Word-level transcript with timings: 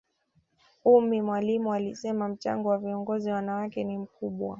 ummy 0.85 1.21
mwalimu 1.21 1.73
alisema 1.73 2.27
mchango 2.27 2.69
wa 2.69 2.77
viongozi 2.77 3.31
wanawake 3.31 3.83
ni 3.83 3.97
mkubwa 3.97 4.49